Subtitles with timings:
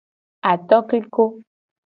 [0.51, 1.23] Atokliko.